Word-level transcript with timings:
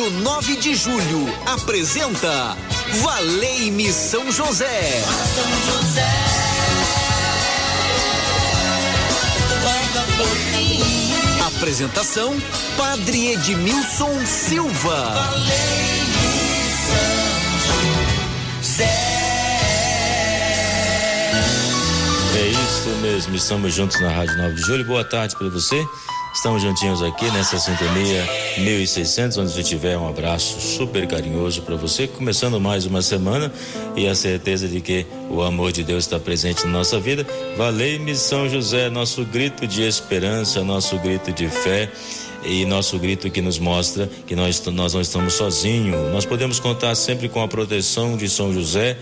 Rádio 0.00 0.10
9 0.22 0.56
de 0.56 0.74
Julho 0.74 1.28
apresenta 1.44 2.56
Valei-me 3.02 3.92
São 3.92 4.32
José. 4.32 5.02
São 5.04 5.74
José. 5.74 6.08
Apresentação 11.54 12.34
Padre 12.78 13.32
Edmilson 13.34 14.24
Silva. 14.24 15.12
É 22.32 22.46
isso 22.46 22.88
mesmo, 23.02 23.34
estamos 23.34 23.74
juntos 23.74 24.00
na 24.00 24.08
Rádio 24.08 24.36
9 24.38 24.54
de 24.54 24.60
Julho. 24.62 24.84
Boa 24.84 25.04
tarde 25.04 25.34
para 25.36 25.48
você. 25.48 25.84
Estamos 26.32 26.62
juntinhos 26.62 27.02
aqui 27.02 27.28
nessa 27.32 27.58
sintonia 27.58 28.24
1600, 28.58 29.38
onde 29.38 29.52
você 29.52 29.64
tiver 29.64 29.98
um 29.98 30.08
abraço 30.08 30.60
super 30.60 31.06
carinhoso 31.08 31.62
para 31.62 31.74
você, 31.74 32.06
começando 32.06 32.60
mais 32.60 32.86
uma 32.86 33.02
semana 33.02 33.52
e 33.96 34.06
a 34.06 34.14
certeza 34.14 34.68
de 34.68 34.80
que 34.80 35.04
o 35.28 35.42
amor 35.42 35.72
de 35.72 35.82
Deus 35.82 36.04
está 36.04 36.20
presente 36.20 36.64
na 36.64 36.70
nossa 36.70 37.00
vida. 37.00 37.26
Valei-me 37.56 38.14
São 38.14 38.48
José, 38.48 38.88
nosso 38.88 39.24
grito 39.24 39.66
de 39.66 39.82
esperança, 39.82 40.62
nosso 40.62 40.96
grito 40.98 41.32
de 41.32 41.48
fé 41.48 41.90
e 42.44 42.64
nosso 42.64 42.96
grito 42.98 43.28
que 43.28 43.42
nos 43.42 43.58
mostra 43.58 44.08
que 44.26 44.36
nós, 44.36 44.64
nós 44.66 44.94
não 44.94 45.00
estamos 45.00 45.34
sozinhos. 45.34 46.12
Nós 46.12 46.24
podemos 46.24 46.60
contar 46.60 46.94
sempre 46.94 47.28
com 47.28 47.42
a 47.42 47.48
proteção 47.48 48.16
de 48.16 48.28
São 48.28 48.52
José 48.52 48.96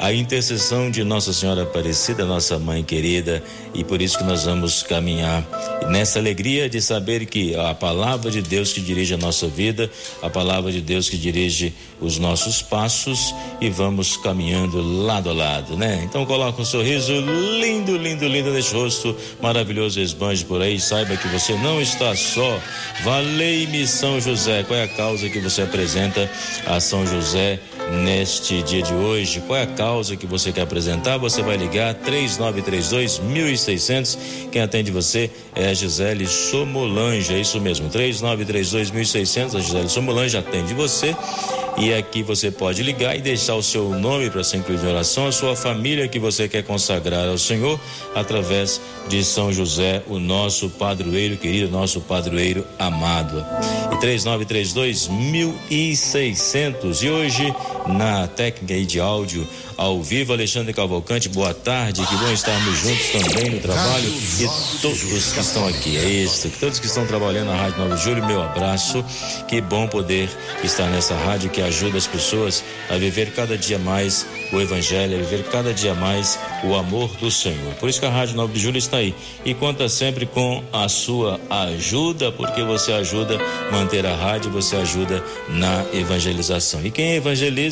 a 0.00 0.14
intercessão 0.14 0.90
de 0.90 1.04
Nossa 1.04 1.30
Senhora 1.30 1.64
Aparecida, 1.64 2.24
nossa 2.24 2.58
mãe 2.58 2.82
querida, 2.82 3.42
e 3.74 3.84
por 3.84 4.00
isso 4.00 4.16
que 4.16 4.24
nós 4.24 4.44
vamos 4.44 4.82
caminhar 4.82 5.46
nessa 5.90 6.18
alegria 6.18 6.70
de 6.70 6.80
saber 6.80 7.26
que 7.26 7.54
a 7.54 7.74
palavra 7.74 8.30
de 8.30 8.40
Deus 8.40 8.72
que 8.72 8.80
dirige 8.80 9.12
a 9.12 9.18
nossa 9.18 9.46
vida, 9.46 9.90
a 10.22 10.30
palavra 10.30 10.72
de 10.72 10.80
Deus 10.80 11.10
que 11.10 11.18
dirige 11.18 11.74
os 12.00 12.18
nossos 12.18 12.62
passos 12.62 13.34
e 13.60 13.68
vamos 13.68 14.16
caminhando 14.16 14.80
lado 15.04 15.28
a 15.28 15.34
lado, 15.34 15.76
né? 15.76 16.00
Então 16.02 16.24
coloca 16.24 16.62
um 16.62 16.64
sorriso 16.64 17.12
lindo, 17.60 17.94
lindo, 17.98 18.26
lindo 18.26 18.52
nesse 18.52 18.72
rosto 18.72 19.14
maravilhoso, 19.38 20.00
esbanje 20.00 20.46
por 20.46 20.62
aí, 20.62 20.80
saiba 20.80 21.14
que 21.14 21.28
você 21.28 21.52
não 21.58 21.78
está 21.78 22.16
só. 22.16 22.58
Valei-me 23.04 23.86
São 23.86 24.18
José. 24.18 24.62
Qual 24.62 24.78
é 24.78 24.84
a 24.84 24.88
causa 24.88 25.28
que 25.28 25.40
você 25.40 25.60
apresenta 25.60 26.30
a 26.66 26.80
São 26.80 27.06
José? 27.06 27.60
Neste 27.90 28.62
dia 28.62 28.82
de 28.82 28.94
hoje. 28.94 29.40
Qual 29.46 29.58
é 29.58 29.62
a 29.62 29.66
causa 29.66 30.16
que 30.16 30.26
você 30.26 30.52
quer 30.52 30.62
apresentar? 30.62 31.18
Você 31.18 31.42
vai 31.42 31.56
ligar 31.56 31.94
3932 31.94 33.18
1600. 33.18 34.18
Quem 34.50 34.62
atende 34.62 34.90
você 34.90 35.30
é 35.54 35.68
a 35.68 35.74
Gisele 35.74 36.26
Somolange, 36.26 37.34
é 37.34 37.40
isso 37.40 37.60
mesmo. 37.60 37.88
3932 37.88 38.90
1600. 38.90 39.56
A 39.56 39.60
Gisele 39.60 39.88
Somolange 39.88 40.36
atende 40.36 40.74
você. 40.74 41.14
E 41.76 41.94
aqui 41.94 42.22
você 42.22 42.50
pode 42.50 42.82
ligar 42.82 43.16
e 43.16 43.22
deixar 43.22 43.54
o 43.54 43.62
seu 43.62 43.88
nome 43.90 44.28
para 44.28 44.44
ser 44.44 44.58
incluído 44.58 44.84
em 44.84 44.90
oração, 44.90 45.26
a 45.26 45.32
sua 45.32 45.56
família 45.56 46.06
que 46.08 46.18
você 46.18 46.46
quer 46.46 46.62
consagrar 46.62 47.26
ao 47.26 47.38
Senhor 47.38 47.80
através 48.14 48.78
de 49.08 49.24
São 49.24 49.50
José, 49.50 50.02
o 50.06 50.18
nosso 50.18 50.68
padroeiro 50.68 51.38
querido, 51.38 51.70
nosso 51.70 52.00
padroeiro 52.02 52.66
amado. 52.78 53.44
E 53.92 53.96
3932 53.98 55.08
1600. 55.08 57.02
E 57.02 57.08
hoje 57.08 57.54
na 57.86 58.26
técnica 58.26 58.74
aí 58.74 58.84
de 58.84 59.00
áudio 59.00 59.46
ao 59.76 60.02
vivo. 60.02 60.32
Alexandre 60.32 60.72
Cavalcante, 60.72 61.28
boa 61.28 61.54
tarde. 61.54 62.06
Que 62.06 62.16
bom 62.16 62.30
estarmos 62.32 62.78
juntos 62.78 63.06
também 63.08 63.50
no 63.50 63.60
trabalho. 63.60 64.08
E 64.08 64.80
todos 64.80 65.32
que 65.32 65.40
estão 65.40 65.66
aqui, 65.68 65.96
é 65.96 66.08
isso. 66.08 66.50
Todos 66.60 66.78
que 66.78 66.86
estão 66.86 67.06
trabalhando 67.06 67.48
na 67.48 67.56
Rádio 67.56 67.88
9 67.88 68.14
de 68.14 68.26
meu 68.26 68.42
abraço. 68.42 69.04
Que 69.48 69.60
bom 69.60 69.86
poder 69.86 70.28
estar 70.62 70.86
nessa 70.88 71.14
rádio 71.14 71.50
que 71.50 71.62
ajuda 71.62 71.96
as 71.96 72.06
pessoas 72.06 72.62
a 72.90 72.96
viver 72.96 73.32
cada 73.32 73.56
dia 73.56 73.78
mais 73.78 74.26
o 74.52 74.60
Evangelho, 74.60 75.16
a 75.16 75.22
viver 75.22 75.44
cada 75.44 75.72
dia 75.72 75.94
mais 75.94 76.38
o 76.64 76.74
amor 76.74 77.08
do 77.16 77.30
Senhor. 77.30 77.74
Por 77.74 77.88
isso 77.88 78.00
que 78.00 78.06
a 78.06 78.10
Rádio 78.10 78.36
9 78.36 78.58
de 78.58 78.78
está 78.78 78.98
aí 78.98 79.14
e 79.44 79.54
conta 79.54 79.88
sempre 79.88 80.26
com 80.26 80.62
a 80.72 80.88
sua 80.88 81.40
ajuda, 81.48 82.30
porque 82.32 82.62
você 82.62 82.92
ajuda 82.92 83.38
a 83.68 83.72
manter 83.72 84.06
a 84.06 84.14
rádio, 84.14 84.50
você 84.50 84.76
ajuda 84.76 85.24
na 85.48 85.84
evangelização. 85.92 86.84
E 86.84 86.90
quem 86.90 87.14
evangeliza 87.14 87.69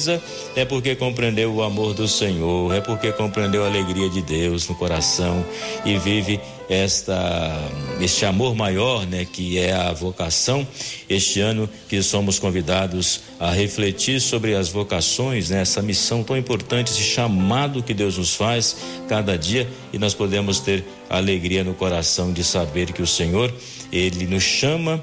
é 0.55 0.65
porque 0.65 0.95
compreendeu 0.95 1.53
o 1.53 1.63
amor 1.63 1.95
do 1.95 2.07
Senhor, 2.07 2.73
é 2.73 2.81
porque 2.81 3.11
compreendeu 3.11 3.65
a 3.65 3.67
alegria 3.67 4.09
de 4.09 4.23
Deus 4.23 4.69
no 4.69 4.75
coração 4.75 5.45
e 5.85 5.99
vive 5.99 6.39
esta 6.69 7.59
este 8.01 8.25
amor 8.25 8.55
maior, 8.55 9.07
né, 9.07 9.25
que 9.25 9.59
é 9.59 9.73
a 9.73 9.93
vocação. 9.93 10.67
Este 11.09 11.41
ano 11.41 11.69
que 11.89 12.01
somos 12.03 12.39
convidados 12.39 13.23
a 13.41 13.51
refletir 13.51 14.21
sobre 14.21 14.55
as 14.55 14.69
vocações, 14.69 15.51
né, 15.51 15.63
essa 15.63 15.83
missão 15.83 16.23
tão 16.23 16.37
importante, 16.37 16.93
esse 16.93 17.03
chamado 17.03 17.83
que 17.83 17.95
Deus 17.95 18.19
nos 18.19 18.35
faz 18.35 18.77
cada 19.09 19.37
dia 19.37 19.69
e 19.93 19.99
nós 19.99 20.15
podemos 20.15 20.61
ter 20.61 20.85
alegria 21.09 21.65
no 21.65 21.75
coração 21.75 22.33
de 22.33 22.45
saber 22.45 22.93
que 22.93 23.03
o 23.03 23.07
Senhor 23.07 23.53
ele 23.91 24.27
nos 24.27 24.43
chama 24.43 25.03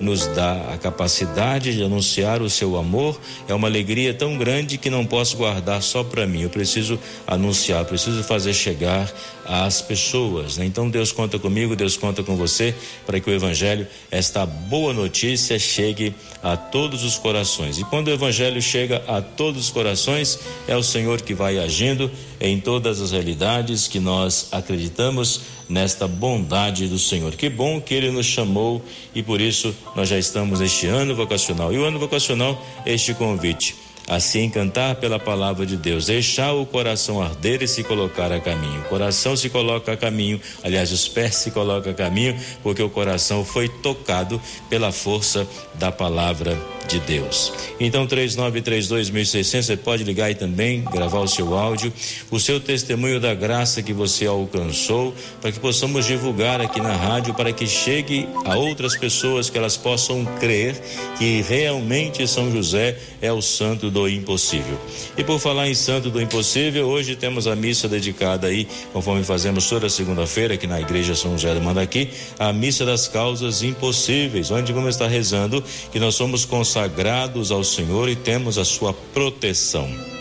nos 0.00 0.26
dá 0.28 0.72
a 0.72 0.78
capacidade 0.78 1.74
de 1.74 1.82
anunciar 1.82 2.42
o 2.42 2.50
seu 2.50 2.76
amor. 2.76 3.20
É 3.48 3.54
uma 3.54 3.68
alegria 3.68 4.12
tão 4.12 4.36
grande 4.36 4.78
que 4.78 4.90
não 4.90 5.04
posso 5.06 5.36
guardar 5.36 5.82
só 5.82 6.02
para 6.02 6.26
mim. 6.26 6.42
Eu 6.42 6.50
preciso 6.50 6.98
anunciar, 7.26 7.84
preciso 7.84 8.22
fazer 8.22 8.52
chegar 8.54 9.12
às 9.44 9.80
pessoas. 9.80 10.56
Né? 10.56 10.64
Então 10.64 10.88
Deus 10.88 11.12
conta 11.12 11.38
comigo, 11.38 11.76
Deus 11.76 11.96
conta 11.96 12.22
com 12.22 12.36
você 12.36 12.74
para 13.06 13.20
que 13.20 13.30
o 13.30 13.32
Evangelho, 13.32 13.86
esta 14.10 14.44
boa 14.46 14.92
notícia, 14.92 15.58
chegue 15.58 16.14
a 16.42 16.56
todos 16.56 17.04
os 17.04 17.18
corações. 17.18 17.78
E 17.78 17.84
quando 17.84 18.08
o 18.08 18.12
Evangelho 18.12 18.60
chega 18.60 19.02
a 19.06 19.20
todos 19.20 19.64
os 19.64 19.70
corações, 19.70 20.38
é 20.66 20.76
o 20.76 20.82
Senhor 20.82 21.22
que 21.22 21.34
vai 21.34 21.58
agindo 21.58 22.10
em 22.40 22.60
todas 22.60 23.00
as 23.00 23.12
realidades 23.12 23.88
que 23.88 24.00
nós 24.00 24.48
acreditamos 24.52 25.40
nesta 25.68 26.06
bondade 26.06 26.86
do 26.88 26.98
Senhor. 26.98 27.34
Que 27.34 27.48
bom 27.48 27.80
que 27.80 27.94
Ele 27.94 28.10
nos 28.10 28.26
chamou 28.26 28.82
e 29.14 29.22
por 29.22 29.40
isso 29.40 29.74
nós 29.94 30.08
já 30.08 30.18
estamos 30.18 30.60
neste 30.60 30.86
ano 30.86 31.14
vocacional. 31.14 31.72
E 31.72 31.78
o 31.78 31.84
ano 31.84 31.98
vocacional, 31.98 32.60
este 32.84 33.14
convite 33.14 33.83
assim 34.06 34.50
cantar 34.50 34.96
pela 34.96 35.18
palavra 35.18 35.64
de 35.64 35.76
Deus, 35.76 36.06
deixar 36.06 36.52
o 36.52 36.66
coração 36.66 37.22
arder 37.22 37.62
e 37.62 37.68
se 37.68 37.82
colocar 37.82 38.32
a 38.32 38.40
caminho. 38.40 38.80
O 38.80 38.84
coração 38.84 39.36
se 39.36 39.48
coloca 39.48 39.92
a 39.92 39.96
caminho, 39.96 40.40
aliás, 40.62 40.92
os 40.92 41.08
pés 41.08 41.36
se 41.36 41.50
colocam 41.50 41.92
a 41.92 41.94
caminho, 41.94 42.36
porque 42.62 42.82
o 42.82 42.90
coração 42.90 43.44
foi 43.44 43.68
tocado 43.68 44.40
pela 44.68 44.92
força 44.92 45.46
da 45.74 45.90
palavra 45.90 46.56
de 46.86 47.00
Deus. 47.00 47.52
Então, 47.80 48.06
3932.600, 48.06 49.62
você 49.62 49.76
pode 49.76 50.04
ligar 50.04 50.26
aí 50.26 50.34
também, 50.34 50.82
gravar 50.82 51.20
o 51.20 51.28
seu 51.28 51.56
áudio, 51.56 51.92
o 52.30 52.38
seu 52.38 52.60
testemunho 52.60 53.18
da 53.18 53.34
graça 53.34 53.82
que 53.82 53.92
você 53.92 54.26
alcançou, 54.26 55.14
para 55.40 55.50
que 55.50 55.58
possamos 55.58 56.06
divulgar 56.06 56.60
aqui 56.60 56.80
na 56.80 56.94
rádio, 56.94 57.34
para 57.34 57.52
que 57.52 57.66
chegue 57.66 58.28
a 58.44 58.56
outras 58.56 58.96
pessoas, 58.96 59.48
que 59.48 59.58
elas 59.58 59.76
possam 59.76 60.24
crer 60.38 60.80
que 61.18 61.42
realmente 61.42 62.26
São 62.26 62.50
José 62.50 62.98
é 63.20 63.32
o 63.32 63.40
santo 63.40 63.90
do 63.94 64.08
impossível. 64.08 64.76
E 65.16 65.22
por 65.22 65.38
falar 65.38 65.68
em 65.68 65.74
santo 65.74 66.10
do 66.10 66.20
impossível, 66.20 66.88
hoje 66.88 67.14
temos 67.14 67.46
a 67.46 67.54
missa 67.54 67.88
dedicada 67.88 68.48
aí, 68.48 68.66
conforme 68.92 69.22
fazemos 69.22 69.68
toda 69.68 69.88
segunda-feira 69.88 70.54
aqui 70.54 70.66
na 70.66 70.80
igreja 70.80 71.14
São 71.14 71.38
José 71.38 71.54
do 71.54 71.62
Mandaqui, 71.62 72.10
a 72.38 72.52
missa 72.52 72.84
das 72.84 73.06
causas 73.06 73.62
impossíveis, 73.62 74.50
onde 74.50 74.72
vamos 74.72 74.96
estar 74.96 75.06
rezando 75.06 75.62
que 75.92 76.00
nós 76.00 76.16
somos 76.16 76.44
consagrados 76.44 77.52
ao 77.52 77.62
Senhor 77.62 78.08
e 78.08 78.16
temos 78.16 78.58
a 78.58 78.64
sua 78.64 78.92
proteção. 78.92 80.13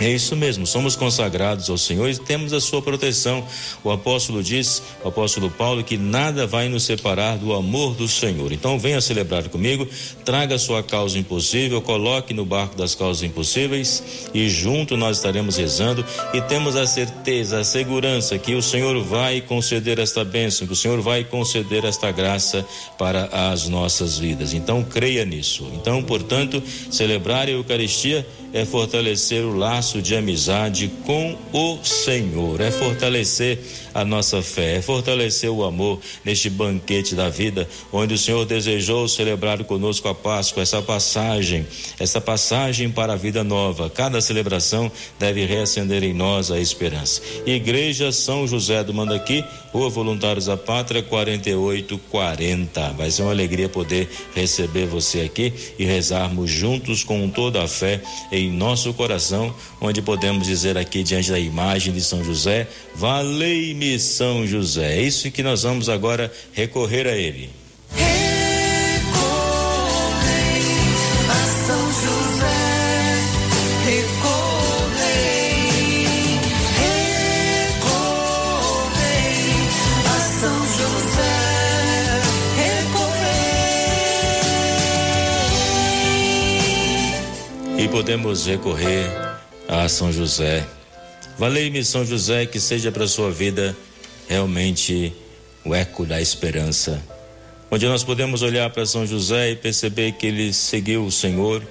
É 0.00 0.08
isso 0.08 0.36
mesmo, 0.36 0.64
somos 0.64 0.94
consagrados 0.94 1.68
ao 1.68 1.76
Senhor 1.76 2.08
e 2.08 2.16
temos 2.16 2.52
a 2.52 2.60
sua 2.60 2.80
proteção. 2.80 3.44
O 3.82 3.90
apóstolo 3.90 4.44
diz, 4.44 4.80
o 5.02 5.08
apóstolo 5.08 5.50
Paulo, 5.50 5.82
que 5.82 5.96
nada 5.96 6.46
vai 6.46 6.68
nos 6.68 6.84
separar 6.84 7.36
do 7.36 7.52
amor 7.52 7.94
do 7.94 8.06
Senhor. 8.06 8.52
Então 8.52 8.78
venha 8.78 9.00
celebrar 9.00 9.48
comigo, 9.48 9.88
traga 10.24 10.54
a 10.54 10.58
sua 10.58 10.84
causa 10.84 11.18
impossível, 11.18 11.82
coloque 11.82 12.32
no 12.32 12.44
barco 12.44 12.76
das 12.76 12.94
causas 12.94 13.24
impossíveis 13.24 14.28
e 14.32 14.48
junto 14.48 14.96
nós 14.96 15.16
estaremos 15.16 15.56
rezando 15.56 16.04
e 16.32 16.40
temos 16.42 16.76
a 16.76 16.86
certeza, 16.86 17.58
a 17.58 17.64
segurança 17.64 18.38
que 18.38 18.54
o 18.54 18.62
Senhor 18.62 19.02
vai 19.02 19.40
conceder 19.40 19.98
esta 19.98 20.24
bênção, 20.24 20.66
que 20.66 20.74
o 20.74 20.76
Senhor 20.76 21.00
vai 21.00 21.24
conceder 21.24 21.84
esta 21.84 22.12
graça 22.12 22.64
para 22.96 23.24
as 23.50 23.68
nossas 23.68 24.16
vidas. 24.16 24.54
Então 24.54 24.84
creia 24.84 25.24
nisso. 25.24 25.68
Então, 25.74 26.00
portanto, 26.04 26.62
celebrar 26.88 27.48
a 27.48 27.50
Eucaristia 27.50 28.24
é 28.52 28.64
fortalecer 28.64 29.44
o 29.44 29.56
laço 29.56 29.87
de 30.02 30.14
amizade 30.14 30.90
com 31.06 31.36
o 31.52 31.82
Senhor, 31.82 32.60
é 32.60 32.70
fortalecer 32.70 33.58
a 34.00 34.04
nossa 34.04 34.42
fé, 34.42 34.80
fortalecer 34.80 35.50
o 35.50 35.64
amor 35.64 36.00
neste 36.24 36.48
banquete 36.48 37.14
da 37.14 37.28
vida, 37.28 37.68
onde 37.92 38.14
o 38.14 38.18
Senhor 38.18 38.44
desejou 38.44 39.08
celebrar 39.08 39.62
conosco 39.64 40.08
a 40.08 40.14
Páscoa, 40.14 40.62
essa 40.62 40.80
passagem, 40.82 41.66
essa 41.98 42.20
passagem 42.20 42.90
para 42.90 43.14
a 43.14 43.16
vida 43.16 43.42
nova. 43.42 43.90
Cada 43.90 44.20
celebração 44.20 44.90
deve 45.18 45.44
reacender 45.44 46.02
em 46.04 46.12
nós 46.12 46.50
a 46.50 46.58
esperança. 46.60 47.22
Igreja 47.46 48.12
São 48.12 48.46
José 48.46 48.84
do 48.84 48.94
Mandaqui, 48.94 49.44
Rua 49.72 49.88
Voluntários 49.90 50.46
da 50.46 50.56
Pátria, 50.56 51.02
4840. 51.02 52.90
Vai 52.92 53.10
ser 53.10 53.22
uma 53.22 53.32
alegria 53.32 53.68
poder 53.68 54.08
receber 54.34 54.86
você 54.86 55.20
aqui 55.20 55.52
e 55.78 55.84
rezarmos 55.84 56.50
juntos 56.50 57.04
com 57.04 57.28
toda 57.28 57.62
a 57.62 57.68
fé 57.68 58.00
em 58.32 58.50
nosso 58.50 58.92
coração, 58.94 59.54
onde 59.80 60.02
podemos 60.02 60.46
dizer 60.46 60.76
aqui 60.76 61.02
diante 61.02 61.30
da 61.30 61.38
imagem 61.38 61.92
de 61.92 62.00
São 62.00 62.24
José: 62.24 62.68
Valei-me, 62.94 63.87
São 63.96 64.44
José. 64.44 64.96
É 64.96 65.00
isso 65.00 65.30
que 65.30 65.40
nós 65.40 65.62
vamos 65.62 65.88
agora 65.88 66.32
recorrer 66.52 67.06
a 67.06 67.16
Ele. 67.16 67.48
e 87.78 87.86
podemos 87.86 88.44
recorrer 88.44 89.06
a 89.68 89.88
São 89.88 90.12
José. 90.12 90.66
Valei-me 91.38 91.84
São 91.84 92.04
José 92.04 92.46
que 92.46 92.58
seja 92.58 92.90
para 92.90 93.06
sua 93.06 93.30
vida 93.30 93.76
realmente 94.28 95.12
o 95.64 95.72
eco 95.72 96.04
da 96.04 96.20
esperança, 96.20 97.00
onde 97.70 97.86
nós 97.86 98.02
podemos 98.02 98.42
olhar 98.42 98.68
para 98.70 98.84
São 98.84 99.06
José 99.06 99.52
e 99.52 99.56
perceber 99.56 100.12
que 100.12 100.26
ele 100.26 100.52
seguiu 100.52 101.04
o 101.04 101.12
Senhor, 101.12 101.62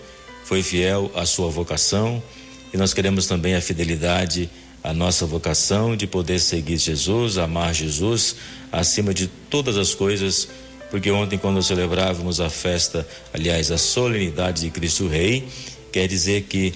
foi 0.45 0.63
fiel 0.63 1.11
à 1.15 1.25
sua 1.25 1.49
vocação. 1.49 2.23
E 2.73 2.77
nós 2.77 2.93
queremos 2.93 3.27
também 3.27 3.55
a 3.55 3.61
fidelidade 3.61 4.49
à 4.81 4.93
nossa 4.93 5.25
vocação 5.25 5.97
de 5.97 6.07
poder 6.07 6.39
seguir 6.39 6.77
Jesus, 6.77 7.37
amar 7.37 7.73
Jesus 7.73 8.37
acima 8.71 9.13
de 9.13 9.27
todas 9.27 9.75
as 9.75 9.93
coisas, 9.93 10.47
porque 10.89 11.11
ontem 11.11 11.37
quando 11.37 11.61
celebrávamos 11.61 12.39
a 12.39 12.49
festa, 12.49 13.05
aliás, 13.33 13.69
a 13.69 13.77
solenidade 13.77 14.61
de 14.61 14.69
Cristo 14.69 15.07
Rei, 15.07 15.45
Quer 15.91 16.07
dizer 16.07 16.43
que 16.43 16.73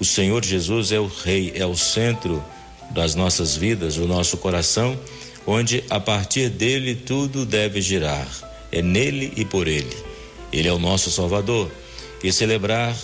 o 0.00 0.04
Senhor 0.04 0.44
Jesus 0.44 0.92
é 0.92 0.98
o 0.98 1.06
Rei, 1.06 1.52
é 1.54 1.64
o 1.64 1.76
centro 1.76 2.42
das 2.90 3.14
nossas 3.14 3.56
vidas, 3.56 3.96
o 3.96 4.06
nosso 4.06 4.36
coração, 4.36 4.98
onde 5.46 5.84
a 5.90 6.00
partir 6.00 6.48
dele 6.48 6.94
tudo 6.94 7.44
deve 7.44 7.80
girar. 7.80 8.26
É 8.72 8.82
nele 8.82 9.32
e 9.36 9.44
por 9.44 9.68
ele. 9.68 9.96
Ele 10.52 10.68
é 10.68 10.72
o 10.72 10.78
nosso 10.78 11.10
Salvador. 11.10 11.70
E 12.22 12.32
celebrar 12.32 12.96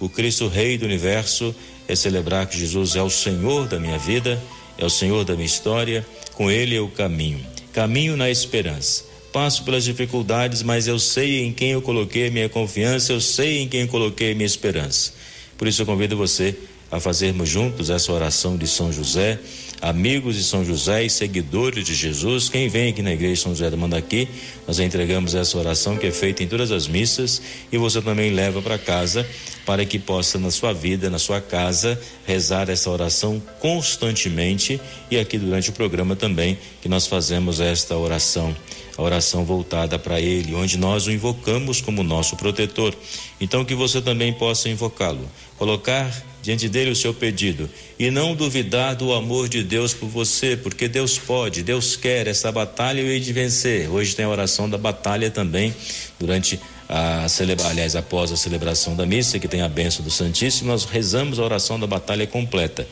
o 0.00 0.08
Cristo 0.08 0.48
Rei 0.48 0.76
do 0.76 0.84
universo 0.84 1.54
é 1.88 1.94
celebrar 1.94 2.46
que 2.46 2.58
Jesus 2.58 2.96
é 2.96 3.02
o 3.02 3.10
Senhor 3.10 3.68
da 3.68 3.78
minha 3.78 3.98
vida, 3.98 4.42
é 4.76 4.84
o 4.84 4.90
Senhor 4.90 5.24
da 5.24 5.34
minha 5.34 5.46
história, 5.46 6.04
com 6.34 6.50
ele 6.50 6.74
eu 6.74 6.88
caminho. 6.88 7.44
Caminho 7.72 8.16
na 8.16 8.30
esperança. 8.30 9.04
Passo 9.32 9.64
pelas 9.64 9.84
dificuldades, 9.84 10.62
mas 10.62 10.86
eu 10.86 10.98
sei 10.98 11.44
em 11.44 11.52
quem 11.52 11.70
eu 11.70 11.82
coloquei 11.82 12.30
minha 12.30 12.48
confiança, 12.48 13.12
eu 13.12 13.20
sei 13.20 13.60
em 13.60 13.68
quem 13.68 13.82
eu 13.82 13.88
coloquei 13.88 14.34
minha 14.34 14.46
esperança. 14.46 15.12
Por 15.56 15.68
isso 15.68 15.82
eu 15.82 15.86
convido 15.86 16.16
você 16.16 16.56
a 16.90 17.00
fazermos 17.00 17.48
juntos 17.48 17.90
essa 17.90 18.12
oração 18.12 18.56
de 18.56 18.66
São 18.66 18.92
José, 18.92 19.38
amigos 19.84 20.36
de 20.36 20.42
São 20.42 20.64
José 20.64 21.04
e 21.04 21.10
seguidores 21.10 21.84
de 21.84 21.94
Jesus. 21.94 22.48
Quem 22.48 22.68
vem 22.68 22.88
aqui 22.88 23.02
na 23.02 23.12
igreja 23.12 23.42
São 23.42 23.52
José 23.52 23.68
do 23.68 23.94
aqui, 23.94 24.26
nós 24.66 24.78
entregamos 24.78 25.34
essa 25.34 25.58
oração 25.58 25.98
que 25.98 26.06
é 26.06 26.10
feita 26.10 26.42
em 26.42 26.48
todas 26.48 26.72
as 26.72 26.88
missas 26.88 27.42
e 27.70 27.76
você 27.76 28.00
também 28.00 28.32
leva 28.32 28.62
para 28.62 28.78
casa 28.78 29.26
para 29.66 29.84
que 29.84 29.98
possa 29.98 30.38
na 30.38 30.50
sua 30.50 30.72
vida, 30.72 31.10
na 31.10 31.18
sua 31.18 31.40
casa, 31.40 32.00
rezar 32.26 32.70
essa 32.70 32.88
oração 32.88 33.42
constantemente 33.60 34.80
e 35.10 35.18
aqui 35.18 35.36
durante 35.36 35.68
o 35.68 35.72
programa 35.72 36.16
também 36.16 36.58
que 36.80 36.88
nós 36.88 37.06
fazemos 37.06 37.60
esta 37.60 37.94
oração 37.96 38.56
a 38.96 39.02
oração 39.02 39.44
voltada 39.44 39.98
para 39.98 40.20
Ele, 40.20 40.54
onde 40.54 40.78
nós 40.78 41.08
o 41.08 41.10
invocamos 41.10 41.80
como 41.80 42.04
nosso 42.04 42.36
protetor. 42.36 42.94
Então, 43.40 43.64
que 43.64 43.74
você 43.74 44.00
também 44.00 44.32
possa 44.32 44.68
invocá-lo, 44.68 45.28
colocar 45.58 46.08
diante 46.44 46.68
dele 46.68 46.90
o 46.90 46.96
seu 46.96 47.14
pedido 47.14 47.68
e 47.98 48.10
não 48.10 48.34
duvidar 48.34 48.94
do 48.94 49.14
amor 49.14 49.48
de 49.48 49.62
Deus 49.62 49.73
por 49.92 50.08
você, 50.08 50.56
porque 50.56 50.86
Deus 50.86 51.18
pode, 51.18 51.62
Deus 51.62 51.96
quer 51.96 52.28
essa 52.28 52.52
batalha 52.52 53.00
e 53.00 53.18
de 53.18 53.32
vencer. 53.32 53.90
Hoje 53.90 54.14
tem 54.14 54.24
a 54.24 54.28
oração 54.28 54.70
da 54.70 54.78
batalha 54.78 55.30
também, 55.30 55.74
durante 56.18 56.60
a 56.88 57.28
celebra, 57.28 57.66
aliás, 57.66 57.96
após 57.96 58.30
a 58.30 58.36
celebração 58.36 58.94
da 58.94 59.04
missa, 59.04 59.38
que 59.38 59.48
tem 59.48 59.62
a 59.62 59.68
benção 59.68 60.04
do 60.04 60.10
Santíssimo, 60.10 60.70
nós 60.70 60.84
rezamos 60.84 61.38
a 61.38 61.42
oração 61.42 61.80
da 61.80 61.86
batalha 61.86 62.26
completa. 62.26 62.86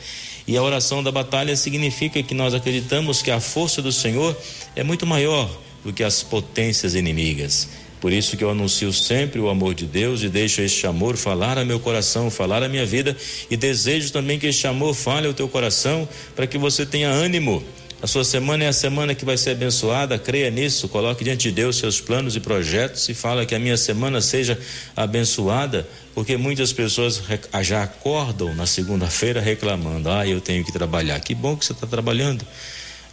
E 0.45 0.57
a 0.57 0.61
oração 0.61 1.01
da 1.01 1.11
batalha 1.11 1.55
significa 1.55 2.21
que 2.21 2.33
nós 2.33 2.53
acreditamos 2.53 3.21
que 3.21 3.31
a 3.31 3.39
força 3.39 3.81
do 3.81 3.91
Senhor 3.91 4.35
é 4.75 4.83
muito 4.83 5.05
maior 5.05 5.49
do 5.85 5.93
que 5.93 6.03
as 6.03 6.21
potências 6.21 6.95
inimigas. 6.95 7.69
Por 8.03 8.11
isso 8.11 8.35
que 8.35 8.43
eu 8.43 8.49
anuncio 8.49 8.91
sempre 8.91 9.39
o 9.39 9.47
amor 9.47 9.73
de 9.73 9.85
Deus 9.85 10.23
e 10.23 10.27
deixo 10.27 10.59
este 10.59 10.85
amor 10.85 11.15
falar 11.15 11.57
a 11.57 11.63
meu 11.63 11.79
coração, 11.79 12.29
falar 12.29 12.61
a 12.61 12.67
minha 12.67 12.85
vida 12.85 13.15
e 13.49 13.55
desejo 13.55 14.11
também 14.11 14.37
que 14.37 14.45
este 14.45 14.67
amor 14.67 14.93
fale 14.93 15.25
ao 15.25 15.33
teu 15.33 15.47
coração 15.47 16.05
para 16.35 16.45
que 16.45 16.57
você 16.57 16.85
tenha 16.85 17.07
ânimo. 17.07 17.63
A 18.01 18.05
sua 18.05 18.25
semana 18.25 18.65
é 18.65 18.67
a 18.67 18.73
semana 18.73 19.15
que 19.15 19.23
vai 19.23 19.37
ser 19.37 19.51
abençoada, 19.51 20.19
creia 20.19 20.51
nisso, 20.51 20.89
coloque 20.89 21.23
diante 21.23 21.43
de 21.43 21.55
Deus 21.55 21.77
seus 21.77 22.01
planos 22.01 22.35
e 22.35 22.41
projetos 22.41 23.07
e 23.07 23.13
fala 23.13 23.45
que 23.45 23.55
a 23.55 23.59
minha 23.59 23.77
semana 23.77 24.19
seja 24.19 24.59
abençoada, 24.97 25.87
porque 26.13 26.35
muitas 26.35 26.73
pessoas 26.73 27.23
já 27.61 27.83
acordam 27.83 28.53
na 28.53 28.65
segunda-feira 28.65 29.39
reclamando: 29.39 30.09
ah, 30.09 30.27
eu 30.27 30.41
tenho 30.41 30.65
que 30.65 30.73
trabalhar. 30.73 31.21
Que 31.21 31.33
bom 31.33 31.55
que 31.55 31.63
você 31.63 31.71
está 31.71 31.87
trabalhando. 31.87 32.45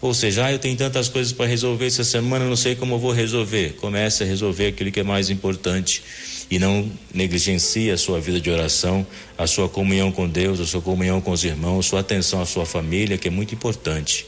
Ou 0.02 0.14
seja, 0.14 0.47
ah, 0.47 0.52
eu 0.52 0.58
tenho 0.58 0.76
tantas 0.76 1.08
coisas 1.08 1.31
para 1.31 1.44
resolver 1.44 1.87
essa 1.87 2.02
semana, 2.05 2.47
não 2.47 2.56
sei 2.56 2.75
como 2.75 2.94
eu 2.94 2.99
vou 2.99 3.12
resolver. 3.12 3.76
Comece 3.81 4.23
a 4.23 4.26
resolver 4.26 4.69
aquilo 4.69 4.91
que 4.91 5.00
é 5.00 5.02
mais 5.02 5.29
importante 5.29 6.02
e 6.50 6.58
não 6.58 6.91
negligencie 7.12 7.91
a 7.91 7.99
sua 7.99 8.19
vida 8.19 8.41
de 8.41 8.50
oração, 8.50 9.06
a 9.37 9.47
sua 9.47 9.69
comunhão 9.69 10.11
com 10.11 10.26
Deus, 10.26 10.58
a 10.58 10.67
sua 10.67 10.81
comunhão 10.81 11.20
com 11.20 11.31
os 11.31 11.44
irmãos, 11.44 11.85
sua 11.85 12.00
atenção 12.00 12.41
à 12.41 12.47
sua 12.47 12.64
família, 12.64 13.19
que 13.19 13.29
é 13.29 13.31
muito 13.31 13.55
importante. 13.55 14.26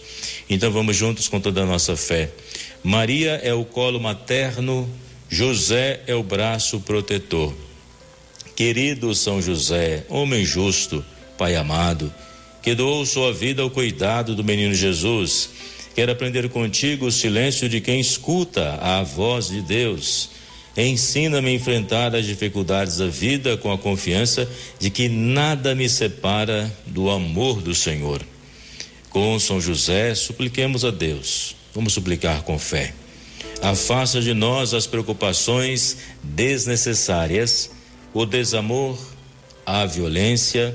Então 0.48 0.70
vamos 0.70 0.94
juntos 0.94 1.26
com 1.26 1.40
toda 1.40 1.62
a 1.62 1.66
nossa 1.66 1.96
fé. 1.96 2.30
Maria 2.84 3.40
é 3.42 3.54
o 3.54 3.64
colo 3.64 3.98
materno, 3.98 4.88
José 5.28 6.00
é 6.06 6.14
o 6.14 6.22
braço 6.22 6.80
protetor. 6.80 7.54
Querido 8.54 9.14
São 9.14 9.40
José, 9.40 10.04
homem 10.10 10.44
justo, 10.44 11.02
Pai 11.38 11.56
amado, 11.56 12.12
que 12.62 12.74
doou 12.74 13.04
sua 13.04 13.32
vida 13.32 13.62
ao 13.62 13.70
cuidado 13.70 14.34
do 14.34 14.44
menino 14.44 14.74
Jesus, 14.74 15.50
Quero 15.94 16.10
aprender 16.10 16.48
contigo 16.48 17.06
o 17.06 17.12
silêncio 17.12 17.68
de 17.68 17.78
quem 17.80 18.00
escuta 18.00 18.78
a 18.80 19.02
voz 19.02 19.48
de 19.48 19.60
Deus. 19.60 20.30
Ensina-me 20.74 21.50
a 21.50 21.52
enfrentar 21.52 22.16
as 22.16 22.24
dificuldades 22.24 22.96
da 22.96 23.08
vida 23.08 23.58
com 23.58 23.70
a 23.70 23.76
confiança 23.76 24.48
de 24.78 24.88
que 24.88 25.06
nada 25.06 25.74
me 25.74 25.86
separa 25.90 26.72
do 26.86 27.10
amor 27.10 27.60
do 27.60 27.74
Senhor. 27.74 28.22
Com 29.10 29.38
São 29.38 29.60
José, 29.60 30.14
supliquemos 30.14 30.82
a 30.82 30.90
Deus. 30.90 31.54
Vamos 31.74 31.92
suplicar 31.92 32.42
com 32.42 32.58
fé. 32.58 32.94
Afasta 33.60 34.18
de 34.18 34.32
nós 34.32 34.72
as 34.72 34.86
preocupações 34.86 35.98
desnecessárias, 36.22 37.70
o 38.14 38.24
desamor, 38.24 38.98
a 39.66 39.84
violência, 39.84 40.74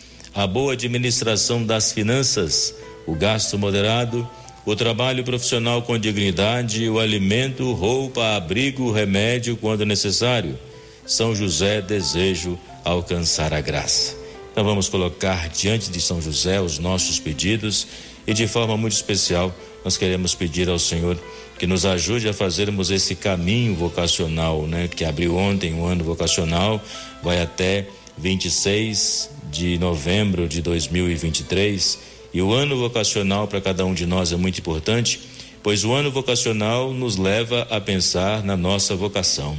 a 0.33 0.47
boa 0.47 0.73
administração 0.73 1.65
das 1.65 1.91
finanças, 1.91 2.73
o 3.05 3.13
gasto 3.15 3.57
moderado 3.57 4.27
o 4.65 4.75
trabalho 4.75 5.23
profissional 5.23 5.81
com 5.81 5.97
dignidade, 5.97 6.87
o 6.87 6.99
alimento, 6.99 7.73
roupa, 7.73 8.35
abrigo, 8.35 8.91
remédio 8.91 9.57
quando 9.57 9.85
necessário. 9.85 10.57
São 11.05 11.33
José 11.33 11.81
desejo 11.81 12.59
alcançar 12.85 13.53
a 13.53 13.61
graça. 13.61 14.15
Então 14.51 14.63
vamos 14.63 14.87
colocar 14.87 15.49
diante 15.49 15.89
de 15.89 15.99
São 15.99 16.21
José 16.21 16.61
os 16.61 16.77
nossos 16.77 17.19
pedidos 17.19 17.87
e 18.27 18.33
de 18.33 18.47
forma 18.47 18.77
muito 18.77 18.93
especial 18.93 19.53
nós 19.83 19.97
queremos 19.97 20.35
pedir 20.35 20.69
ao 20.69 20.77
Senhor 20.77 21.17
que 21.57 21.65
nos 21.65 21.83
ajude 21.85 22.29
a 22.29 22.33
fazermos 22.33 22.91
esse 22.91 23.15
caminho 23.15 23.75
vocacional, 23.75 24.67
né? 24.67 24.87
Que 24.87 25.03
abriu 25.03 25.37
ontem 25.37 25.73
o 25.73 25.77
um 25.77 25.85
ano 25.85 26.03
vocacional, 26.03 26.79
vai 27.23 27.41
até 27.41 27.87
26 28.17 29.29
de 29.51 29.77
novembro 29.77 30.47
de 30.47 30.61
2023. 30.61 31.99
E 32.33 32.41
o 32.41 32.53
ano 32.53 32.77
vocacional 32.77 33.47
para 33.47 33.59
cada 33.59 33.85
um 33.85 33.93
de 33.93 34.05
nós 34.05 34.31
é 34.31 34.37
muito 34.37 34.59
importante, 34.59 35.19
pois 35.61 35.83
o 35.83 35.91
ano 35.91 36.09
vocacional 36.09 36.93
nos 36.93 37.17
leva 37.17 37.67
a 37.69 37.81
pensar 37.81 38.41
na 38.43 38.55
nossa 38.55 38.95
vocação. 38.95 39.57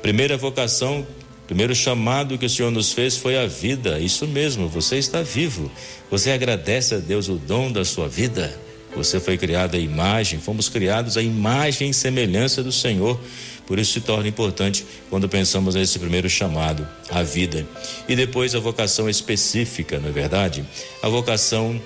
Primeira 0.00 0.36
vocação, 0.36 1.04
primeiro 1.46 1.74
chamado 1.74 2.38
que 2.38 2.46
o 2.46 2.48
Senhor 2.48 2.70
nos 2.70 2.92
fez 2.92 3.16
foi 3.16 3.36
a 3.36 3.46
vida. 3.46 3.98
Isso 3.98 4.26
mesmo, 4.26 4.68
você 4.68 4.96
está 4.96 5.20
vivo. 5.20 5.70
Você 6.10 6.30
agradece 6.30 6.94
a 6.94 6.98
Deus 6.98 7.28
o 7.28 7.34
dom 7.34 7.72
da 7.72 7.84
sua 7.84 8.08
vida. 8.08 8.56
Você 8.94 9.20
foi 9.20 9.38
criado 9.38 9.76
à 9.76 9.78
imagem, 9.78 10.40
fomos 10.40 10.68
criados 10.68 11.16
à 11.16 11.22
imagem 11.22 11.90
e 11.90 11.94
semelhança 11.94 12.62
do 12.62 12.72
Senhor. 12.72 13.18
Por 13.66 13.78
isso 13.78 13.92
se 13.92 14.00
torna 14.00 14.26
importante 14.26 14.84
quando 15.08 15.28
pensamos 15.28 15.76
nesse 15.76 15.98
primeiro 15.98 16.28
chamado, 16.28 16.86
a 17.08 17.22
vida. 17.22 17.66
E 18.08 18.16
depois 18.16 18.54
a 18.54 18.58
vocação 18.58 19.08
específica, 19.08 20.00
não 20.00 20.08
é 20.08 20.12
verdade? 20.12 20.64
A 21.02 21.08
vocação 21.08 21.80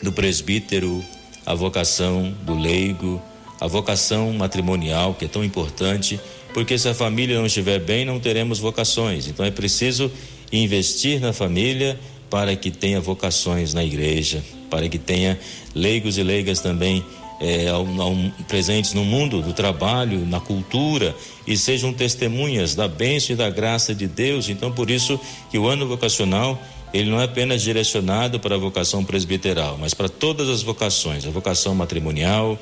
do 0.00 0.12
presbítero, 0.12 1.04
a 1.44 1.54
vocação 1.54 2.32
do 2.42 2.56
leigo, 2.56 3.20
a 3.60 3.66
vocação 3.66 4.32
matrimonial, 4.32 5.14
que 5.14 5.24
é 5.24 5.28
tão 5.28 5.44
importante, 5.44 6.20
porque 6.54 6.78
se 6.78 6.88
a 6.88 6.94
família 6.94 7.36
não 7.36 7.46
estiver 7.46 7.80
bem, 7.80 8.04
não 8.04 8.20
teremos 8.20 8.58
vocações. 8.58 9.26
Então 9.26 9.44
é 9.44 9.50
preciso 9.50 10.10
investir 10.52 11.20
na 11.20 11.32
família 11.32 11.98
para 12.30 12.54
que 12.56 12.70
tenha 12.70 13.00
vocações 13.00 13.74
na 13.74 13.84
igreja, 13.84 14.42
para 14.72 14.88
que 14.88 14.98
tenha 14.98 15.38
leigos 15.74 16.16
e 16.16 16.22
leigas 16.22 16.60
também 16.60 17.04
é, 17.38 17.68
ao, 17.68 17.86
ao, 18.00 18.16
presentes 18.48 18.94
no 18.94 19.04
mundo 19.04 19.42
do 19.42 19.52
trabalho, 19.52 20.24
na 20.24 20.40
cultura 20.40 21.14
e 21.46 21.58
sejam 21.58 21.92
testemunhas 21.92 22.74
da 22.74 22.88
bênção 22.88 23.34
e 23.34 23.36
da 23.36 23.50
graça 23.50 23.94
de 23.94 24.06
Deus. 24.06 24.48
Então, 24.48 24.72
por 24.72 24.88
isso 24.88 25.20
que 25.50 25.58
o 25.58 25.68
ano 25.68 25.86
vocacional 25.86 26.58
ele 26.94 27.10
não 27.10 27.20
é 27.20 27.24
apenas 27.24 27.62
direcionado 27.62 28.40
para 28.40 28.54
a 28.54 28.58
vocação 28.58 29.04
presbiteral, 29.04 29.76
mas 29.78 29.94
para 29.94 30.08
todas 30.08 30.48
as 30.48 30.62
vocações, 30.62 31.26
a 31.26 31.30
vocação 31.30 31.74
matrimonial, 31.74 32.58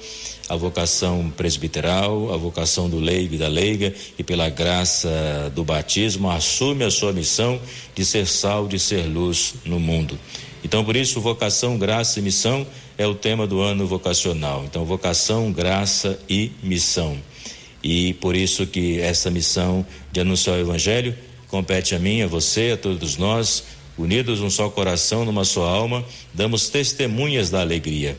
a 0.48 0.56
vocação 0.56 1.32
presbiteral, 1.36 2.32
a 2.32 2.36
vocação 2.36 2.88
do 2.88 2.98
leigo 2.98 3.34
e 3.34 3.38
da 3.38 3.48
leiga, 3.48 3.92
e 4.18 4.22
pela 4.22 4.48
graça 4.48 5.52
do 5.54 5.64
batismo 5.64 6.30
assume 6.30 6.84
a 6.84 6.90
sua 6.90 7.12
missão 7.12 7.60
de 7.94 8.04
ser 8.04 8.26
sal, 8.26 8.68
de 8.68 8.78
ser 8.78 9.02
luz 9.06 9.54
no 9.64 9.80
mundo. 9.80 10.18
Então, 10.62 10.84
por 10.84 10.94
isso, 10.94 11.20
vocação, 11.20 11.78
graça 11.78 12.18
e 12.18 12.22
missão 12.22 12.66
é 12.98 13.06
o 13.06 13.14
tema 13.14 13.46
do 13.46 13.60
ano 13.60 13.86
vocacional. 13.86 14.64
Então, 14.64 14.84
vocação, 14.84 15.50
graça 15.52 16.18
e 16.28 16.52
missão. 16.62 17.16
E 17.82 18.12
por 18.14 18.36
isso 18.36 18.66
que 18.66 19.00
essa 19.00 19.30
missão 19.30 19.86
de 20.12 20.20
anunciar 20.20 20.56
o 20.56 20.60
evangelho 20.60 21.16
compete 21.48 21.94
a 21.94 21.98
mim, 21.98 22.22
a 22.22 22.26
você, 22.26 22.72
a 22.72 22.76
todos 22.76 23.16
nós, 23.16 23.64
unidos 23.96 24.40
num 24.40 24.50
só 24.50 24.68
coração, 24.68 25.24
numa 25.24 25.44
só 25.44 25.64
alma, 25.66 26.04
damos 26.32 26.68
testemunhas 26.68 27.50
da 27.50 27.60
alegria. 27.60 28.16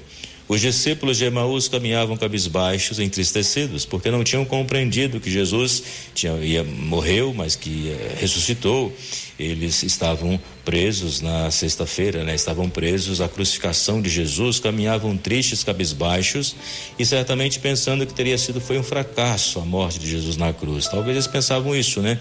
Os 0.52 0.60
discípulos 0.60 1.18
de 1.18 1.24
Emaús 1.24 1.70
caminhavam 1.70 2.18
cabisbaixos, 2.18 3.00
entristecidos, 3.00 3.86
porque 3.86 4.12
não 4.12 4.22
tinham 4.22 4.44
compreendido 4.44 5.18
que 5.18 5.32
Jesus 5.32 5.82
tinha, 6.14 6.34
ia, 6.44 6.62
morreu, 6.62 7.34
mas 7.34 7.56
que 7.56 7.88
eh, 7.88 8.18
ressuscitou. 8.20 8.94
Eles 9.40 9.82
estavam 9.82 10.38
presos 10.66 11.22
na 11.22 11.50
sexta-feira, 11.52 12.26
né? 12.26 12.36
estavam 12.36 12.70
presos 12.70 13.22
à 13.22 13.30
crucificação 13.30 14.02
de 14.02 14.10
Jesus, 14.10 14.60
caminhavam 14.60 15.16
tristes, 15.16 15.64
cabisbaixos 15.64 16.54
e 17.00 17.06
certamente 17.06 17.58
pensando 17.58 18.06
que 18.06 18.14
teria 18.14 18.38
sido 18.38 18.60
foi 18.60 18.78
um 18.78 18.84
fracasso 18.84 19.58
a 19.58 19.64
morte 19.64 20.00
de 20.00 20.10
Jesus 20.10 20.36
na 20.36 20.52
cruz. 20.52 20.86
Talvez 20.86 21.16
eles 21.16 21.28
pensavam 21.28 21.74
isso, 21.74 22.02
né? 22.02 22.20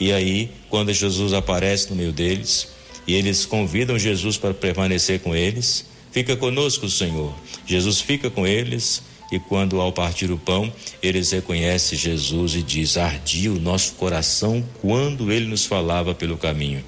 E 0.00 0.12
aí, 0.12 0.50
quando 0.68 0.92
Jesus 0.92 1.32
aparece 1.32 1.90
no 1.90 1.94
meio 1.94 2.10
deles 2.10 2.70
e 3.06 3.14
eles 3.14 3.46
convidam 3.46 3.96
Jesus 3.96 4.36
para 4.36 4.52
permanecer 4.52 5.20
com 5.20 5.32
eles, 5.32 5.86
Fica 6.18 6.36
conosco, 6.36 6.90
Senhor. 6.90 7.32
Jesus 7.64 8.00
fica 8.00 8.28
com 8.28 8.44
eles 8.44 9.04
e 9.30 9.38
quando 9.38 9.80
ao 9.80 9.92
partir 9.92 10.32
o 10.32 10.36
pão, 10.36 10.72
eles 11.00 11.30
reconhecem 11.30 11.96
Jesus 11.96 12.56
e 12.56 12.62
diz: 12.62 12.96
ardia 12.96 13.52
o 13.52 13.60
nosso 13.60 13.92
coração 13.92 14.66
quando 14.80 15.30
ele 15.30 15.46
nos 15.46 15.64
falava 15.64 16.16
pelo 16.16 16.36
caminho. 16.36 16.82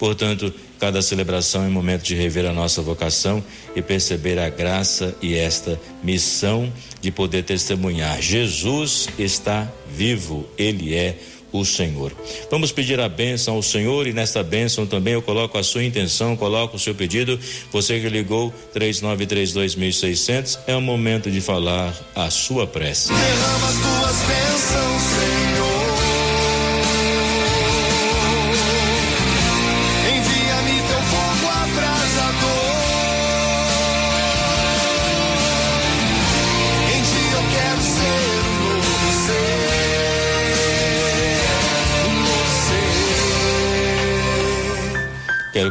Portanto, 0.00 0.52
cada 0.80 1.00
celebração 1.00 1.62
é 1.62 1.68
um 1.68 1.70
momento 1.70 2.02
de 2.02 2.16
rever 2.16 2.44
a 2.44 2.52
nossa 2.52 2.82
vocação 2.82 3.40
e 3.76 3.80
perceber 3.80 4.36
a 4.36 4.48
graça 4.48 5.16
e 5.22 5.36
esta 5.36 5.80
missão 6.02 6.72
de 7.00 7.12
poder 7.12 7.44
testemunhar. 7.44 8.20
Jesus 8.20 9.08
está 9.16 9.70
vivo, 9.88 10.44
ele 10.58 10.92
é 10.92 11.16
o 11.52 11.64
Senhor. 11.64 12.12
Vamos 12.50 12.72
pedir 12.72 12.98
a 13.00 13.08
bênção 13.08 13.54
ao 13.56 13.62
Senhor 13.62 14.06
e 14.06 14.12
nesta 14.12 14.42
bênção 14.42 14.86
também 14.86 15.14
eu 15.14 15.22
coloco 15.22 15.58
a 15.58 15.62
sua 15.62 15.84
intenção, 15.84 16.36
coloco 16.36 16.76
o 16.76 16.80
seu 16.80 16.94
pedido. 16.94 17.38
Você 17.70 18.00
que 18.00 18.08
ligou 18.08 18.52
3932.600 18.74 20.58
é 20.66 20.74
o 20.74 20.80
momento 20.80 21.30
de 21.30 21.40
falar 21.40 21.94
a 22.14 22.30
sua 22.30 22.66
prece. 22.66 23.12
Derrama 23.12 23.68
as 23.68 23.74
tuas 23.74 24.16
bênçãos, 24.26 25.02
Senhor. 25.02 25.51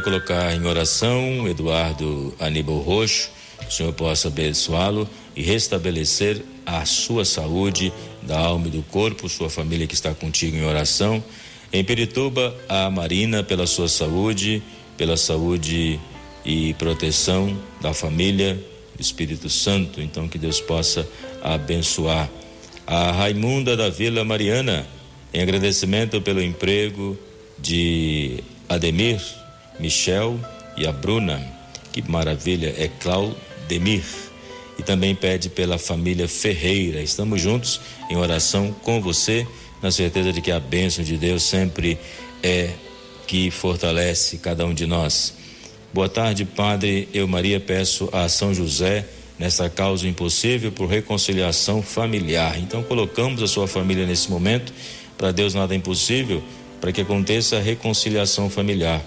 Colocar 0.02 0.54
em 0.54 0.66
oração 0.66 1.48
Eduardo 1.48 2.34
Aníbal 2.38 2.78
Roxo, 2.78 3.30
que 3.60 3.68
o 3.68 3.70
Senhor 3.70 3.92
possa 3.92 4.28
abençoá-lo 4.28 5.08
e 5.34 5.42
restabelecer 5.42 6.42
a 6.66 6.84
sua 6.84 7.24
saúde 7.24 7.92
da 8.20 8.38
alma 8.38 8.66
e 8.66 8.70
do 8.70 8.82
corpo, 8.82 9.28
sua 9.28 9.48
família 9.48 9.86
que 9.86 9.94
está 9.94 10.12
contigo 10.12 10.56
em 10.56 10.64
oração. 10.64 11.22
Em 11.72 11.82
Pirituba, 11.82 12.54
a 12.68 12.90
Marina 12.90 13.42
pela 13.42 13.66
sua 13.66 13.88
saúde, 13.88 14.62
pela 14.96 15.16
saúde 15.16 15.98
e 16.44 16.74
proteção 16.74 17.56
da 17.80 17.94
família, 17.94 18.54
do 18.94 19.00
Espírito 19.00 19.48
Santo, 19.48 20.00
então 20.00 20.28
que 20.28 20.36
Deus 20.36 20.60
possa 20.60 21.08
abençoar. 21.42 22.28
A 22.86 23.12
Raimunda 23.12 23.76
da 23.76 23.88
Vila 23.88 24.24
Mariana, 24.24 24.86
em 25.32 25.40
agradecimento 25.40 26.20
pelo 26.20 26.42
emprego 26.42 27.16
de 27.58 28.42
Ademir, 28.68 29.20
Michel 29.78 30.38
e 30.76 30.86
a 30.86 30.92
Bruna. 30.92 31.40
Que 31.92 32.02
maravilha, 32.02 32.74
é 32.78 32.88
Claudemir. 33.00 34.04
E 34.78 34.82
também 34.82 35.14
pede 35.14 35.48
pela 35.48 35.78
família 35.78 36.26
Ferreira. 36.26 37.02
Estamos 37.02 37.40
juntos 37.40 37.80
em 38.10 38.16
oração 38.16 38.72
com 38.82 39.00
você, 39.00 39.46
na 39.82 39.90
certeza 39.90 40.32
de 40.32 40.40
que 40.40 40.50
a 40.50 40.58
bênção 40.58 41.04
de 41.04 41.16
Deus 41.16 41.42
sempre 41.42 41.98
é 42.42 42.70
que 43.26 43.50
fortalece 43.50 44.38
cada 44.38 44.64
um 44.64 44.74
de 44.74 44.86
nós. 44.86 45.34
Boa 45.92 46.08
tarde, 46.08 46.44
Padre. 46.44 47.08
Eu, 47.12 47.28
Maria, 47.28 47.60
peço 47.60 48.08
a 48.12 48.28
São 48.28 48.54
José 48.54 49.06
nessa 49.38 49.68
causa 49.68 50.08
impossível 50.08 50.72
por 50.72 50.86
reconciliação 50.86 51.82
familiar. 51.82 52.58
Então, 52.58 52.82
colocamos 52.82 53.42
a 53.42 53.46
sua 53.46 53.66
família 53.66 54.06
nesse 54.06 54.30
momento. 54.30 54.72
Para 55.18 55.32
Deus 55.32 55.52
nada 55.52 55.74
é 55.74 55.76
impossível, 55.76 56.42
para 56.80 56.92
que 56.92 57.00
aconteça 57.00 57.56
a 57.56 57.60
reconciliação 57.60 58.48
familiar. 58.48 59.02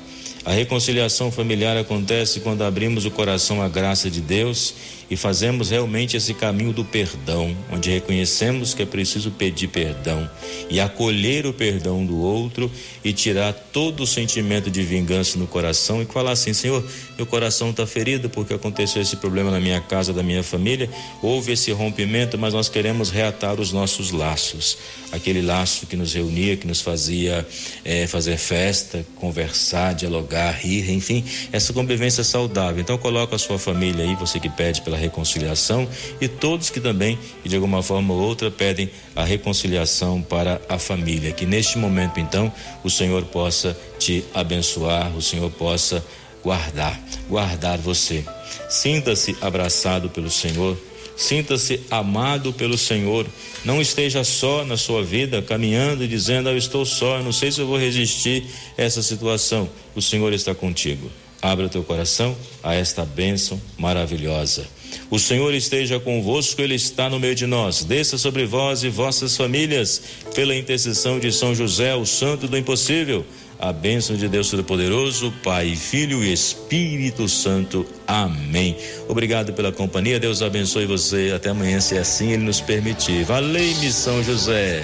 A 0.46 0.52
reconciliação 0.52 1.32
familiar 1.32 1.76
acontece 1.76 2.40
quando 2.40 2.64
abrimos 2.64 3.04
o 3.04 3.10
coração 3.10 3.64
à 3.64 3.68
graça 3.68 4.12
de 4.12 4.22
Deus 4.22 4.76
e 5.10 5.16
fazemos 5.16 5.70
realmente 5.70 6.18
esse 6.18 6.34
caminho 6.34 6.74
do 6.74 6.84
perdão, 6.84 7.56
onde 7.72 7.90
reconhecemos 7.90 8.74
que 8.74 8.84
é 8.84 8.86
preciso 8.86 9.32
pedir 9.32 9.68
perdão 9.68 10.30
e 10.70 10.80
acolher 10.80 11.46
o 11.46 11.54
perdão 11.54 12.06
do 12.06 12.20
outro 12.20 12.72
e 13.04 13.14
tirar 13.14 13.54
todo 13.54 14.04
o 14.04 14.08
sentimento 14.08 14.70
de 14.72 14.82
vingança 14.82 15.38
no 15.38 15.48
coração 15.48 16.02
e 16.02 16.06
falar 16.06 16.32
assim: 16.32 16.54
Senhor, 16.54 16.84
meu 17.18 17.26
coração 17.26 17.70
está 17.70 17.86
ferido 17.86 18.30
porque 18.30 18.54
aconteceu 18.54 19.02
esse 19.02 19.16
problema 19.18 19.52
na 19.52 19.60
minha 19.60 19.80
casa, 19.80 20.12
da 20.12 20.24
minha 20.24 20.44
família, 20.44 20.90
houve 21.22 21.52
esse 21.52 21.72
rompimento, 21.72 22.38
mas 22.38 22.54
nós 22.54 22.70
queremos 22.70 23.10
reatar 23.10 23.60
os 23.60 23.72
nossos 23.72 24.12
laços, 24.12 24.78
aquele 25.12 25.42
laço 25.42 25.86
que 25.86 25.96
nos 25.96 26.14
reunia, 26.14 26.58
que 26.58 26.68
nos 26.68 26.82
fazia 26.82 27.46
é, 27.84 28.08
fazer 28.08 28.38
festa, 28.38 29.06
conversar, 29.16 29.94
dialogar, 29.94 30.52
rir, 30.52 30.90
enfim, 30.92 31.24
essa 31.52 31.74
convivência 31.74 32.24
saudável. 32.24 32.82
Então, 32.82 32.98
coloca 32.98 33.36
a 33.36 33.40
sua 33.40 33.60
família 33.60 34.04
aí, 34.04 34.16
você 34.16 34.40
que 34.40 34.50
pede 34.50 34.82
pela 34.82 34.95
pela 34.96 34.98
reconciliação 34.98 35.88
e 36.20 36.28
todos 36.28 36.70
que 36.70 36.80
também, 36.80 37.20
de 37.44 37.56
alguma 37.56 37.84
forma 37.84 38.14
ou 38.14 38.20
outra, 38.22 38.50
pedem 38.50 38.90
a 39.16 39.24
reconciliação 39.24 40.22
para 40.22 40.62
a 40.68 40.80
família. 40.80 41.32
Que 41.32 41.46
neste 41.46 41.78
momento, 41.78 42.20
então, 42.20 42.52
o 42.84 42.90
Senhor 42.90 43.24
possa 43.26 43.78
te 44.00 44.24
abençoar, 44.34 45.16
o 45.16 45.22
Senhor 45.22 45.52
possa 45.52 46.04
guardar, 46.44 47.00
guardar 47.30 47.78
você. 47.78 48.24
Sinta-se 48.70 49.36
abraçado 49.42 50.10
pelo 50.10 50.32
Senhor 50.32 50.78
Sinta-se 51.18 51.80
amado 51.90 52.52
pelo 52.52 52.78
Senhor. 52.78 53.26
Não 53.64 53.82
esteja 53.82 54.22
só 54.26 54.66
na 54.66 54.76
sua 54.76 55.02
vida, 55.02 55.42
caminhando 55.42 56.04
e 56.04 56.10
dizendo: 56.10 56.50
Eu 56.50 56.58
estou 56.58 56.86
só, 56.86 57.24
não 57.24 57.32
sei 57.32 57.54
se 57.54 57.62
eu 57.62 57.68
vou 57.68 57.78
resistir 57.78 58.44
a 58.78 58.82
essa 58.82 59.02
situação. 59.02 59.70
O 59.96 60.02
Senhor 60.02 60.34
está 60.34 60.54
contigo. 60.54 61.10
Abra 61.46 61.70
teu 61.70 61.84
coração 61.84 62.36
a 62.64 62.74
esta 62.74 63.06
bênção 63.06 63.62
maravilhosa. 63.78 64.66
O 65.12 65.20
Senhor 65.20 65.54
esteja 65.54 66.00
convosco, 66.00 66.60
Ele 66.60 66.74
está 66.74 67.08
no 67.08 67.20
meio 67.20 67.36
de 67.36 67.46
nós. 67.46 67.84
Desça 67.84 68.18
sobre 68.18 68.48
vós 68.48 68.84
e 68.84 68.90
vossas 68.90 69.38
famílias, 69.38 70.02
pela 70.34 70.56
intercessão 70.56 71.20
de 71.20 71.32
São 71.32 71.54
José, 71.54 71.94
o 71.94 72.04
Santo 72.04 72.48
do 72.48 72.58
Impossível. 72.58 73.24
A 73.60 73.72
bênção 73.72 74.16
de 74.16 74.28
Deus 74.28 74.50
Todo-Poderoso, 74.50 75.32
Pai, 75.44 75.76
Filho 75.76 76.24
e 76.24 76.34
Espírito 76.34 77.30
Santo. 77.30 77.86
Amém. 78.08 78.76
Obrigado 79.08 79.54
pela 79.54 79.72
companhia. 79.72 80.20
Deus 80.20 80.42
abençoe 80.42 80.88
você. 80.88 81.32
Até 81.36 81.50
amanhã, 81.50 81.80
se 81.80 81.96
assim 81.96 82.32
Ele 82.32 82.44
nos 82.44 82.60
permitir. 82.60 83.24
Valei-me, 83.24 83.92
São 83.92 84.24
José. 84.24 84.84